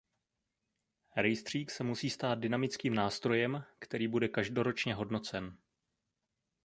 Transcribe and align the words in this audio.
Rejstřík 1.17 1.71
se 1.71 1.83
musí 1.83 2.09
stát 2.09 2.39
dynamickým 2.39 2.95
nástrojem, 2.95 3.63
který 3.79 4.07
bude 4.07 4.27
každoročně 4.27 4.93
hodnocen. 4.93 5.57